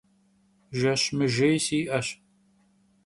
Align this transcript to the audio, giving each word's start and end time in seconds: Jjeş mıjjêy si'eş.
Jjeş 0.77 1.03
mıjjêy 1.17 1.55
si'eş. 1.65 2.07